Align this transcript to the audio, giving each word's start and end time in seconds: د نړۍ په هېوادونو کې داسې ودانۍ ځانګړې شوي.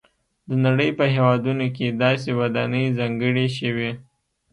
د 0.49 0.51
نړۍ 0.65 0.89
په 0.99 1.05
هېوادونو 1.15 1.65
کې 1.75 1.97
داسې 2.03 2.29
ودانۍ 2.39 2.85
ځانګړې 2.99 3.47
شوي. 3.57 3.91